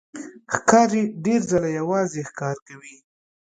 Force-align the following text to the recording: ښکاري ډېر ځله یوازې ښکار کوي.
ښکاري 0.53 1.01
ډېر 1.25 1.41
ځله 1.49 1.69
یوازې 1.79 2.21
ښکار 2.29 2.57
کوي. 2.67 2.95